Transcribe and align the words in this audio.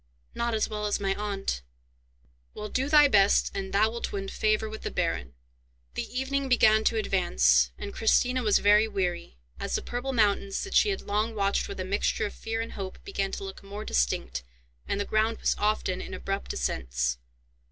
"Not 0.33 0.55
as 0.55 0.67
well 0.67 0.87
as 0.87 0.99
my 0.99 1.13
aunt." 1.13 1.61
"Well, 2.55 2.69
do 2.69 2.89
thy 2.89 3.07
best, 3.07 3.51
and 3.53 3.71
thou 3.71 3.91
wilt 3.91 4.11
win 4.11 4.29
favour 4.29 4.67
with 4.67 4.81
the 4.81 4.89
baron." 4.89 5.35
The 5.93 6.11
evening 6.19 6.49
began 6.49 6.83
to 6.85 6.97
advance, 6.97 7.69
and 7.77 7.93
Christina 7.93 8.41
was 8.41 8.57
very 8.57 8.87
weary, 8.87 9.37
as 9.59 9.75
the 9.75 9.83
purple 9.83 10.11
mountains 10.11 10.63
that 10.63 10.73
she 10.73 10.89
had 10.89 11.01
long 11.01 11.35
watched 11.35 11.67
with 11.67 11.79
a 11.79 11.85
mixture 11.85 12.25
of 12.25 12.33
fear 12.33 12.61
and 12.61 12.71
hope 12.71 12.97
began 13.05 13.31
to 13.33 13.43
look 13.43 13.61
more 13.61 13.85
distinct, 13.85 14.41
and 14.87 14.99
the 14.99 15.05
ground 15.05 15.37
was 15.39 15.53
often 15.59 16.01
in 16.01 16.15
abrupt 16.15 16.51
ascents. 16.53 17.19